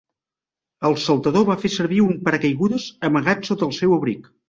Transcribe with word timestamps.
El 0.89 0.97
saltador 1.03 1.45
va 1.51 1.57
fer 1.65 1.71
servir 1.75 2.01
un 2.07 2.17
paracaigudes 2.31 2.91
amagat 3.11 3.49
sota 3.53 3.73
el 3.73 3.81
seu 3.83 3.99
abric. 4.03 4.31